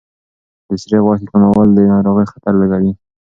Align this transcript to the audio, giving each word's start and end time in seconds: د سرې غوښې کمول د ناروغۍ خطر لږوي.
د 0.67 0.69
سرې 0.81 0.99
غوښې 1.05 1.25
کمول 1.31 1.69
د 1.73 1.79
ناروغۍ 1.91 2.25
خطر 2.33 2.53
لږوي. 2.61 2.91